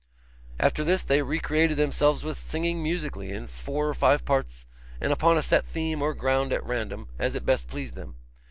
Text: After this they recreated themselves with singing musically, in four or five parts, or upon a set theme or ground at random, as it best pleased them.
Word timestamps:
After 0.59 0.83
this 0.83 1.03
they 1.03 1.21
recreated 1.21 1.77
themselves 1.77 2.23
with 2.23 2.39
singing 2.39 2.81
musically, 2.81 3.29
in 3.31 3.45
four 3.45 3.87
or 3.87 3.93
five 3.93 4.25
parts, 4.25 4.65
or 4.99 5.09
upon 5.11 5.37
a 5.37 5.43
set 5.43 5.63
theme 5.63 6.01
or 6.01 6.15
ground 6.15 6.51
at 6.51 6.65
random, 6.65 7.07
as 7.19 7.35
it 7.35 7.45
best 7.45 7.69
pleased 7.69 7.93
them. 7.93 8.15